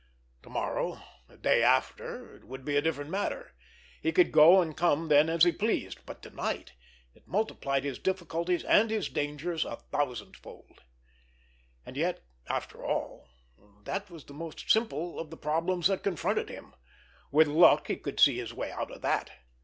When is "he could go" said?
4.01-4.59